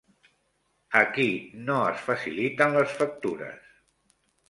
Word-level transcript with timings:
A 1.01 1.03
qui 1.17 1.27
no 1.69 1.77
es 1.91 2.03
faciliten 2.09 2.77
les 2.81 2.99
factures? 3.05 3.73